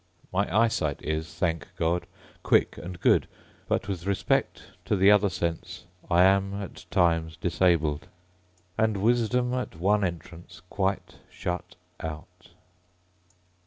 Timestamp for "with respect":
3.87-4.63